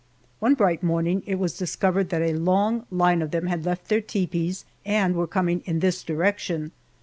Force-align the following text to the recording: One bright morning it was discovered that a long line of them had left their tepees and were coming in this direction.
One 0.39 0.55
bright 0.55 0.81
morning 0.81 1.21
it 1.27 1.37
was 1.37 1.55
discovered 1.59 2.09
that 2.09 2.23
a 2.23 2.33
long 2.33 2.87
line 2.89 3.21
of 3.21 3.29
them 3.29 3.45
had 3.45 3.67
left 3.67 3.87
their 3.87 4.01
tepees 4.01 4.65
and 4.83 5.13
were 5.13 5.27
coming 5.27 5.61
in 5.67 5.79
this 5.79 6.01
direction. 6.01 6.71